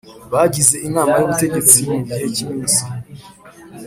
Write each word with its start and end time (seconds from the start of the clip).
Bagize 0.33 0.75
inama 0.87 1.13
y 1.17 1.23
ubutegetsi 1.25 1.77
mu 1.91 1.97
gihe 2.07 2.25
cy 2.33 2.41
iminsi 2.45 2.81